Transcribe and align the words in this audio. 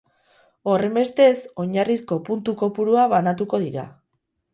Horrenbestez, 0.69 1.35
oinarrizko 1.63 2.17
puntu 2.29 2.55
kopurua 2.63 3.05
banatuko 3.13 3.61
dira. 3.67 3.85